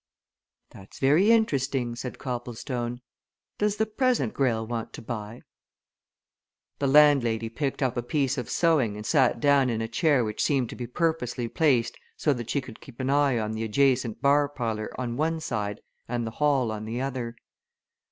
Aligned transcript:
"That's 0.71 0.97
very 0.97 1.29
interesting," 1.31 1.95
said 1.95 2.17
Copplestone. 2.17 3.01
"Does 3.59 3.75
the 3.75 3.85
present 3.85 4.33
Greyle 4.33 4.65
want 4.65 4.93
to 4.93 5.01
buy?" 5.03 5.43
The 6.79 6.87
landlady 6.87 7.49
picked 7.49 7.83
up 7.83 7.95
a 7.97 8.01
piece 8.01 8.35
of 8.39 8.49
sewing 8.49 8.97
and 8.97 9.05
sat 9.05 9.39
down 9.39 9.69
in 9.69 9.79
a 9.79 9.87
chair 9.87 10.25
which 10.25 10.41
seemed 10.41 10.71
to 10.71 10.75
be 10.75 10.87
purposely 10.87 11.47
placed 11.47 11.99
so 12.17 12.33
that 12.33 12.49
she 12.49 12.61
could 12.61 12.81
keep 12.81 12.99
an 12.99 13.11
eye 13.11 13.37
on 13.37 13.51
the 13.51 13.63
adjacent 13.63 14.23
bar 14.23 14.49
parlour 14.49 14.89
on 14.99 15.17
one 15.17 15.39
side 15.39 15.81
and 16.07 16.25
the 16.25 16.31
hall 16.31 16.71
on 16.71 16.85
the 16.85 16.99
other. 16.99 17.35